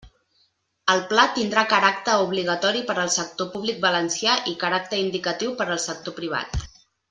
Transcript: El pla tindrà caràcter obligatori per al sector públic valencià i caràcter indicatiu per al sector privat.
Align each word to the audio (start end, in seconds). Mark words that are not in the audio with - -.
El 0.93 1.01
pla 1.11 1.25
tindrà 1.35 1.63
caràcter 1.73 2.15
obligatori 2.23 2.81
per 2.89 2.97
al 3.03 3.13
sector 3.17 3.51
públic 3.57 3.85
valencià 3.87 4.39
i 4.53 4.57
caràcter 4.67 5.03
indicatiu 5.05 5.55
per 5.63 5.69
al 5.73 5.87
sector 5.89 6.19
privat. 6.23 6.61